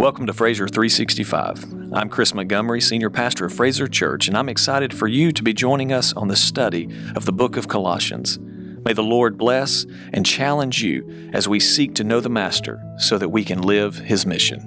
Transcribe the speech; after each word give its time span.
Welcome 0.00 0.24
to 0.28 0.32
Fraser 0.32 0.66
365. 0.66 1.92
I'm 1.92 2.08
Chris 2.08 2.32
Montgomery, 2.32 2.80
Senior 2.80 3.10
Pastor 3.10 3.44
of 3.44 3.52
Fraser 3.52 3.86
Church, 3.86 4.28
and 4.28 4.36
I'm 4.36 4.48
excited 4.48 4.94
for 4.94 5.06
you 5.06 5.30
to 5.30 5.42
be 5.42 5.52
joining 5.52 5.92
us 5.92 6.14
on 6.14 6.28
the 6.28 6.36
study 6.36 6.88
of 7.14 7.26
the 7.26 7.34
book 7.34 7.58
of 7.58 7.68
Colossians. 7.68 8.38
May 8.38 8.94
the 8.94 9.02
Lord 9.02 9.36
bless 9.36 9.84
and 10.14 10.24
challenge 10.24 10.82
you 10.82 11.30
as 11.34 11.48
we 11.48 11.60
seek 11.60 11.94
to 11.96 12.02
know 12.02 12.20
the 12.20 12.30
Master 12.30 12.82
so 12.96 13.18
that 13.18 13.28
we 13.28 13.44
can 13.44 13.60
live 13.60 13.98
his 13.98 14.24
mission. 14.24 14.60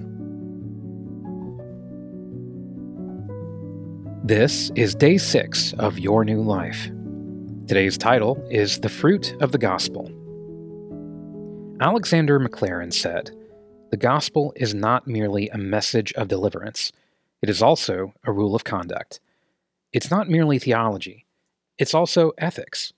This 4.24 4.70
is 4.76 4.94
day 4.94 5.18
six 5.18 5.74
of 5.80 5.98
Your 5.98 6.24
New 6.24 6.44
Life. 6.44 6.92
Today's 7.68 7.98
title 7.98 8.38
is 8.52 8.82
The 8.82 8.88
Fruit 8.88 9.36
of 9.42 9.52
the 9.52 9.58
Gospel. 9.58 10.12
Alexander 11.82 12.40
Maclaren 12.40 12.94
said, 12.94 13.32
The 13.94 13.98
gospel 13.98 14.54
is 14.56 14.74
not 14.74 15.08
merely 15.08 15.50
a 15.50 15.58
message 15.60 16.12
of 16.14 16.28
deliverance, 16.28 16.92
it 17.44 17.48
is 17.48 17.62
also 17.62 18.16
a 18.24 18.32
rule 18.32 18.56
of 18.56 18.64
conduct. 18.64 19.20
It's 19.92 20.10
not 20.10 20.28
merely 20.28 20.58
theology, 20.58 21.28
it's 21.78 21.94
also 21.94 22.32
ethics. 22.40 22.92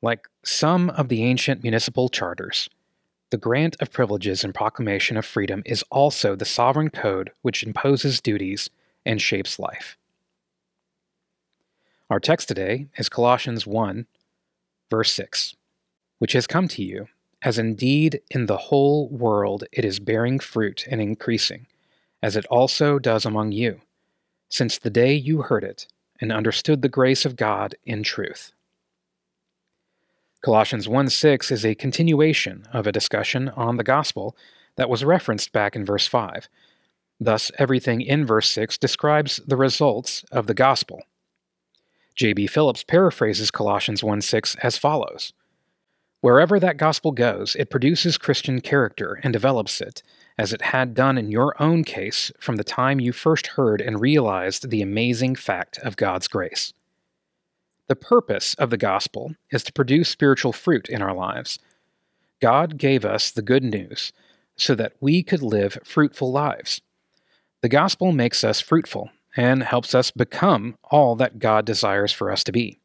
Like 0.00 0.26
some 0.42 0.88
of 0.88 1.10
the 1.10 1.24
ancient 1.24 1.62
municipal 1.62 2.08
charters, 2.08 2.70
the 3.28 3.36
grant 3.36 3.76
of 3.82 3.92
privileges 3.92 4.44
and 4.44 4.54
proclamation 4.54 5.18
of 5.18 5.26
freedom 5.26 5.62
is 5.66 5.84
also 5.90 6.34
the 6.34 6.46
sovereign 6.46 6.88
code 6.88 7.30
which 7.42 7.62
imposes 7.62 8.22
duties 8.22 8.70
and 9.04 9.20
shapes 9.20 9.58
life. 9.58 9.98
Our 12.08 12.18
text 12.18 12.48
today 12.48 12.86
is 12.96 13.10
Colossians 13.10 13.66
1, 13.66 14.06
verse 14.88 15.12
6, 15.12 15.54
which 16.18 16.32
has 16.32 16.46
come 16.46 16.66
to 16.68 16.82
you 16.82 17.08
as 17.42 17.58
indeed 17.58 18.20
in 18.30 18.46
the 18.46 18.56
whole 18.56 19.08
world 19.08 19.64
it 19.72 19.84
is 19.84 20.00
bearing 20.00 20.38
fruit 20.38 20.86
and 20.90 21.00
increasing, 21.00 21.66
as 22.22 22.36
it 22.36 22.46
also 22.46 22.98
does 22.98 23.24
among 23.24 23.52
you, 23.52 23.80
since 24.48 24.78
the 24.78 24.90
day 24.90 25.14
you 25.14 25.42
heard 25.42 25.64
it 25.64 25.86
and 26.20 26.32
understood 26.32 26.82
the 26.82 26.88
grace 26.88 27.24
of 27.24 27.36
God 27.36 27.76
in 27.84 28.02
truth. 28.02 28.52
Colossians 30.40 30.88
1 30.88 31.08
6 31.08 31.50
is 31.50 31.64
a 31.64 31.74
continuation 31.74 32.64
of 32.72 32.86
a 32.86 32.92
discussion 32.92 33.48
on 33.50 33.76
the 33.76 33.84
gospel 33.84 34.36
that 34.76 34.88
was 34.88 35.04
referenced 35.04 35.52
back 35.52 35.74
in 35.74 35.84
verse 35.84 36.06
5. 36.06 36.48
Thus, 37.20 37.50
everything 37.58 38.00
in 38.00 38.24
verse 38.24 38.48
6 38.50 38.78
describes 38.78 39.40
the 39.46 39.56
results 39.56 40.24
of 40.30 40.46
the 40.46 40.54
gospel. 40.54 41.02
J.B. 42.14 42.46
Phillips 42.46 42.84
paraphrases 42.84 43.50
Colossians 43.50 44.02
1 44.02 44.20
6 44.22 44.56
as 44.56 44.78
follows 44.78 45.32
Wherever 46.20 46.58
that 46.58 46.76
gospel 46.76 47.12
goes, 47.12 47.54
it 47.56 47.70
produces 47.70 48.18
Christian 48.18 48.60
character 48.60 49.20
and 49.22 49.32
develops 49.32 49.80
it, 49.80 50.02
as 50.36 50.52
it 50.52 50.62
had 50.62 50.94
done 50.94 51.16
in 51.16 51.30
your 51.30 51.60
own 51.62 51.84
case 51.84 52.32
from 52.40 52.56
the 52.56 52.64
time 52.64 52.98
you 52.98 53.12
first 53.12 53.48
heard 53.48 53.80
and 53.80 54.00
realized 54.00 54.70
the 54.70 54.82
amazing 54.82 55.36
fact 55.36 55.78
of 55.78 55.96
God's 55.96 56.26
grace. 56.26 56.72
The 57.86 57.96
purpose 57.96 58.54
of 58.54 58.70
the 58.70 58.76
gospel 58.76 59.34
is 59.50 59.62
to 59.64 59.72
produce 59.72 60.08
spiritual 60.08 60.52
fruit 60.52 60.88
in 60.88 61.02
our 61.02 61.14
lives. 61.14 61.58
God 62.40 62.78
gave 62.78 63.04
us 63.04 63.30
the 63.30 63.42
good 63.42 63.64
news 63.64 64.12
so 64.56 64.74
that 64.74 64.94
we 65.00 65.22
could 65.22 65.42
live 65.42 65.78
fruitful 65.84 66.32
lives. 66.32 66.80
The 67.62 67.68
gospel 67.68 68.12
makes 68.12 68.42
us 68.42 68.60
fruitful 68.60 69.10
and 69.36 69.62
helps 69.62 69.94
us 69.94 70.10
become 70.10 70.76
all 70.90 71.14
that 71.16 71.38
God 71.38 71.64
desires 71.64 72.12
for 72.12 72.30
us 72.30 72.42
to 72.44 72.52
be. 72.52 72.78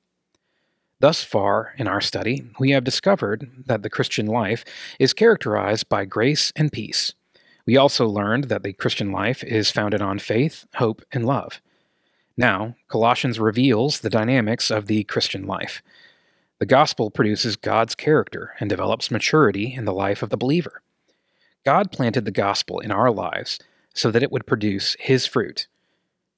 Thus 1.03 1.21
far 1.21 1.73
in 1.77 1.85
our 1.85 1.99
study, 1.99 2.45
we 2.59 2.71
have 2.71 2.85
discovered 2.85 3.51
that 3.65 3.83
the 3.83 3.89
Christian 3.89 4.25
life 4.25 4.63
is 4.99 5.11
characterized 5.11 5.89
by 5.89 6.05
grace 6.05 6.53
and 6.55 6.71
peace. 6.71 7.13
We 7.65 7.75
also 7.75 8.07
learned 8.07 8.45
that 8.45 8.63
the 8.63 8.71
Christian 8.71 9.11
life 9.11 9.43
is 9.43 9.69
founded 9.69 10.01
on 10.01 10.17
faith, 10.19 10.65
hope, 10.75 11.01
and 11.11 11.25
love. 11.25 11.59
Now, 12.37 12.77
Colossians 12.87 13.37
reveals 13.37 13.99
the 13.99 14.09
dynamics 14.09 14.71
of 14.71 14.85
the 14.85 15.03
Christian 15.03 15.45
life. 15.45 15.81
The 16.59 16.65
gospel 16.65 17.11
produces 17.11 17.57
God's 17.57 17.95
character 17.95 18.53
and 18.61 18.69
develops 18.69 19.11
maturity 19.11 19.73
in 19.73 19.83
the 19.83 19.91
life 19.91 20.23
of 20.23 20.29
the 20.29 20.37
believer. 20.37 20.83
God 21.65 21.91
planted 21.91 22.23
the 22.23 22.31
gospel 22.31 22.79
in 22.79 22.91
our 22.91 23.11
lives 23.11 23.59
so 23.93 24.09
that 24.09 24.23
it 24.23 24.31
would 24.31 24.47
produce 24.47 24.95
his 25.01 25.25
fruit. 25.25 25.67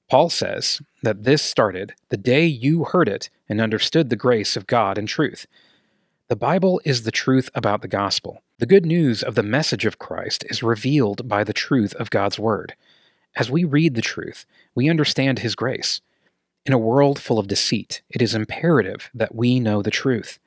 Paul 0.08 0.30
says 0.30 0.80
that 1.02 1.24
this 1.24 1.42
started 1.42 1.94
the 2.10 2.16
day 2.16 2.46
you 2.46 2.84
heard 2.84 3.08
it 3.08 3.28
and 3.48 3.60
understood 3.60 4.08
the 4.08 4.16
grace 4.16 4.56
of 4.56 4.66
God 4.66 4.98
and 4.98 5.08
truth. 5.08 5.46
The 6.28 6.36
Bible 6.36 6.80
is 6.84 7.02
the 7.02 7.10
truth 7.10 7.50
about 7.54 7.82
the 7.82 7.88
gospel. 7.88 8.42
The 8.58 8.66
good 8.66 8.86
news 8.86 9.22
of 9.22 9.34
the 9.34 9.42
message 9.42 9.84
of 9.84 9.98
Christ 9.98 10.44
is 10.48 10.62
revealed 10.62 11.28
by 11.28 11.44
the 11.44 11.52
truth 11.52 11.94
of 11.94 12.10
God's 12.10 12.38
word. 12.38 12.74
As 13.36 13.50
we 13.50 13.64
read 13.64 13.94
the 13.94 14.02
truth, 14.02 14.46
we 14.74 14.88
understand 14.88 15.40
his 15.40 15.54
grace. 15.54 16.00
In 16.64 16.72
a 16.72 16.78
world 16.78 17.20
full 17.20 17.38
of 17.38 17.48
deceit, 17.48 18.02
it 18.08 18.22
is 18.22 18.34
imperative 18.34 19.10
that 19.14 19.34
we 19.34 19.60
know 19.60 19.82
the 19.82 19.90
truth. 19.90 20.38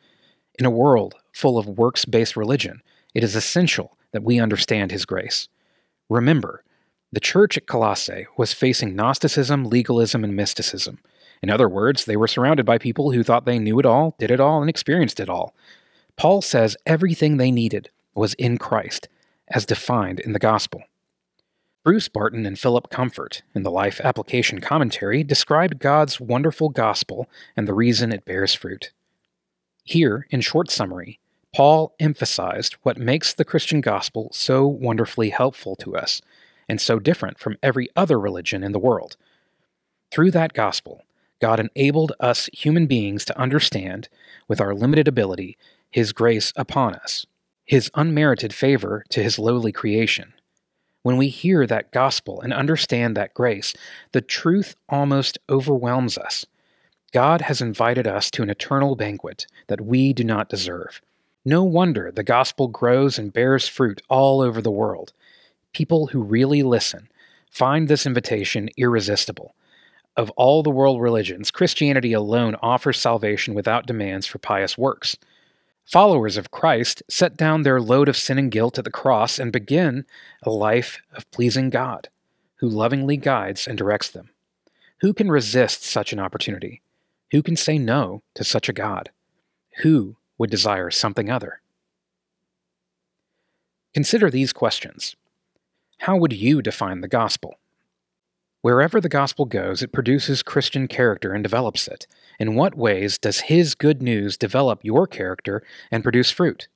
In 0.58 0.66
a 0.66 0.72
world 0.72 1.16
full 1.32 1.58
of 1.58 1.68
works 1.68 2.04
based 2.06 2.36
religion, 2.36 2.82
it 3.14 3.24
is 3.24 3.36
essential 3.36 3.98
that 4.12 4.24
we 4.24 4.40
understand 4.40 4.92
his 4.92 5.06
grace. 5.06 5.48
Remember, 6.10 6.64
the 7.12 7.20
church 7.20 7.58
at 7.58 7.66
Colossae 7.66 8.28
was 8.38 8.54
facing 8.54 8.96
Gnosticism, 8.96 9.66
legalism, 9.66 10.24
and 10.24 10.36
mysticism. 10.36 11.00
In 11.42 11.50
other 11.50 11.68
words, 11.68 12.06
they 12.06 12.18
were 12.18 12.28
surrounded 12.28 12.66
by 12.66 12.78
people 12.78 13.12
who 13.12 13.24
thought 13.24 13.46
they 13.46 13.60
knew 13.60 13.80
it 13.80 13.86
all, 13.86 14.16
did 14.20 14.30
it 14.30 14.40
all, 14.40 14.62
and 14.62 14.70
experienced 14.70 15.20
it 15.20 15.30
all. 15.30 15.56
Paul 16.18 16.42
says 16.42 16.78
everything 16.86 17.38
they 17.38 17.50
needed 17.50 17.90
was 18.14 18.34
in 18.36 18.58
Christ, 18.58 19.08
as 19.48 19.66
defined 19.66 20.20
in 20.20 20.34
the 20.34 20.40
gospel. 20.40 20.84
Bruce 21.84 22.10
Barton 22.10 22.46
and 22.46 22.60
Philip 22.60 22.90
Comfort, 22.90 23.42
in 23.56 23.64
the 23.64 23.72
Life 23.72 24.02
Application 24.04 24.60
Commentary, 24.60 25.24
described 25.24 25.80
God's 25.80 26.20
wonderful 26.20 26.70
gospel 26.70 27.28
and 27.56 27.68
the 27.68 27.74
reason 27.74 28.12
it 28.12 28.26
bears 28.26 28.54
fruit. 28.54 28.92
Here, 29.84 30.28
in 30.30 30.42
short 30.42 30.70
summary, 30.70 31.20
Paul 31.56 31.96
emphasized 32.00 32.76
what 32.84 32.98
makes 32.98 33.34
the 33.34 33.46
Christian 33.46 33.82
gospel 33.82 34.30
so 34.34 34.68
wonderfully 34.68 35.30
helpful 35.30 35.76
to 35.78 35.96
us 35.96 36.22
and 36.70 36.80
so 36.80 37.00
different 37.00 37.40
from 37.40 37.58
every 37.62 37.90
other 37.96 38.20
religion 38.20 38.64
in 38.64 38.72
the 38.72 38.80
world. 38.80 39.18
Through 40.12 40.32
that 40.32 40.54
gospel, 40.54 41.04
God 41.42 41.60
enabled 41.60 42.14
us 42.20 42.50
human 42.54 42.86
beings 42.86 43.26
to 43.26 43.38
understand, 43.38 44.08
with 44.48 44.62
our 44.62 44.76
limited 44.76 45.08
ability, 45.08 45.58
His 45.90 46.14
grace 46.14 46.54
upon 46.56 46.96
us, 46.96 47.26
His 47.66 47.90
unmerited 47.96 48.54
favor 48.54 49.04
to 49.10 49.24
His 49.24 49.40
lowly 49.40 49.72
creation. 49.72 50.34
When 51.02 51.18
we 51.18 51.30
hear 51.30 51.66
that 51.66 51.92
gospel 51.92 52.42
and 52.42 52.54
understand 52.54 53.16
that 53.16 53.34
grace, 53.34 53.74
the 54.12 54.22
truth 54.22 54.76
almost 54.90 55.38
overwhelms 55.50 56.18
us. 56.18 56.46
God 57.14 57.42
has 57.42 57.62
invited 57.62 58.06
us 58.06 58.30
to 58.32 58.44
an 58.44 58.50
eternal 58.50 58.96
banquet 58.96 59.48
that 59.68 59.82
we 59.82 60.14
do 60.14 60.24
not 60.24 60.50
deserve. 60.50 61.02
No 61.46 61.64
wonder 61.64 62.12
the 62.12 62.24
gospel 62.24 62.68
grows 62.68 63.18
and 63.18 63.34
bears 63.34 63.68
fruit 63.68 64.02
all 64.10 64.42
over 64.42 64.62
the 64.62 64.70
world 64.70 65.14
people 65.74 66.08
who 66.08 66.22
really 66.22 66.64
listen 66.64 67.10
find 67.50 67.88
this 67.88 68.06
invitation 68.06 68.70
irresistible. 68.78 69.56
Of 70.16 70.30
all 70.32 70.64
the 70.64 70.70
world 70.70 71.02
religions, 71.02 71.52
Christianity 71.52 72.14
alone 72.14 72.56
offers 72.62 73.00
salvation 73.00 73.54
without 73.54 73.88
demands 73.88 74.28
for 74.28 74.38
pious 74.38 74.78
works. 74.78 75.16
Followers 75.86 76.38
of 76.38 76.52
Christ 76.52 77.02
set 77.10 77.36
down 77.36 77.64
their 77.64 77.82
load 77.82 78.10
of 78.10 78.18
sin 78.18 78.38
and 78.38 78.52
guilt 78.52 78.78
at 78.78 78.84
the 78.84 78.92
cross 78.92 79.40
and 79.40 79.52
begin 79.52 80.06
a 80.44 80.50
life 80.50 81.02
of 81.14 81.30
pleasing 81.32 81.70
God, 81.70 82.10
who 82.58 82.68
lovingly 82.68 83.18
guides 83.18 83.68
and 83.68 83.78
directs 83.78 84.10
them. 84.10 84.30
Who 85.02 85.14
can 85.14 85.32
resist 85.32 85.84
such 85.84 86.12
an 86.14 86.20
opportunity? 86.20 86.82
Who 87.32 87.42
can 87.42 87.56
say 87.56 87.78
no 87.78 88.22
to 88.36 88.44
such 88.44 88.70
a 88.70 88.74
God? 88.74 89.12
Who 89.84 90.18
would 90.38 90.50
desire 90.50 90.92
something 90.92 91.30
other? 91.30 91.62
Consider 93.94 94.30
these 94.30 94.54
questions 94.54 95.16
how 96.00 96.16
would 96.16 96.32
you 96.32 96.62
define 96.62 97.02
the 97.02 97.10
gospel? 97.10 97.60
Wherever 98.62 99.02
the 99.02 99.10
gospel 99.10 99.44
goes, 99.46 99.82
it 99.82 99.92
produces 99.92 100.44
Christian 100.44 100.88
character 100.88 101.34
and 101.34 101.44
develops 101.44 101.90
it. 101.90 102.08
In 102.40 102.56
what 102.56 102.76
ways 102.76 103.18
does 103.18 103.42
His 103.42 103.76
good 103.76 104.02
news 104.02 104.38
develop 104.38 104.80
your 104.82 105.08
character 105.08 105.62
and 105.92 106.02
produce 106.02 106.32
fruit? 106.32 106.70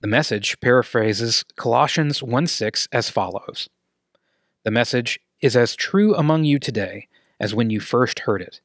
The 0.00 0.08
message 0.08 0.58
paraphrases 0.60 1.44
Colossians 1.56 2.24
1 2.24 2.48
6 2.48 2.88
as 2.90 3.08
follows 3.08 3.68
The 4.64 4.72
message 4.72 5.20
is 5.40 5.56
as 5.56 5.76
true 5.76 6.14
among 6.16 6.42
you 6.42 6.58
today 6.58 7.06
as 7.38 7.54
when 7.54 7.70
you 7.70 7.78
first 7.78 8.20
heard 8.20 8.42
it. 8.42 8.60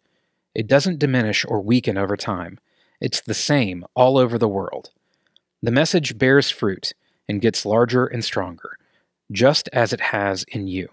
It 0.55 0.65
doesn't 0.65 0.99
diminish 0.99 1.45
or 1.47 1.61
weaken 1.61 1.95
over 1.95 2.17
time, 2.17 2.59
it's 2.99 3.21
the 3.21 3.35
same 3.35 3.85
all 3.93 4.17
over 4.17 4.39
the 4.39 4.47
world. 4.47 4.89
The 5.61 5.71
message 5.71 6.17
bears 6.17 6.49
fruit 6.49 6.93
and 7.27 7.39
gets 7.39 7.67
larger 7.67 8.07
and 8.07 8.25
stronger 8.25 8.78
just 9.31 9.69
as 9.73 9.93
it 9.93 10.01
has 10.01 10.43
in 10.49 10.67
you. 10.67 10.89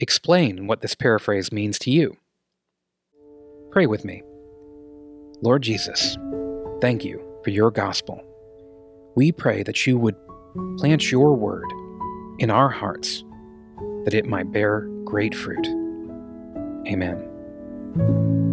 Explain 0.00 0.66
what 0.66 0.80
this 0.80 0.94
paraphrase 0.94 1.50
means 1.50 1.78
to 1.80 1.90
you. 1.90 2.16
Pray 3.70 3.86
with 3.86 4.04
me. 4.04 4.22
Lord 5.40 5.62
Jesus, 5.62 6.16
thank 6.80 7.04
you 7.04 7.22
for 7.44 7.50
your 7.50 7.70
gospel. 7.70 8.22
We 9.16 9.32
pray 9.32 9.62
that 9.62 9.86
you 9.86 9.98
would 9.98 10.16
plant 10.78 11.10
your 11.10 11.34
word 11.34 11.66
in 12.38 12.50
our 12.50 12.68
hearts 12.68 13.24
that 14.04 14.14
it 14.14 14.26
might 14.26 14.52
bear 14.52 14.88
great 15.04 15.34
fruit. 15.34 15.66
Amen. 16.86 18.47